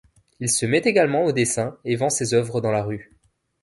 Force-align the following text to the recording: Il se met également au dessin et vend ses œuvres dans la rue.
Il 0.39 0.49
se 0.49 0.65
met 0.65 0.79
également 0.79 1.25
au 1.25 1.31
dessin 1.31 1.77
et 1.85 1.95
vend 1.95 2.09
ses 2.09 2.33
œuvres 2.33 2.59
dans 2.59 2.71
la 2.71 2.81
rue. 2.81 3.11